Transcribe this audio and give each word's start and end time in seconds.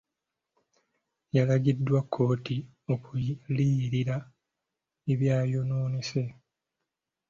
Yalagiddwa 1.35 1.99
kkooti 2.05 2.57
okuliyirira 2.93 4.17
ebyayonoonese. 5.11 6.23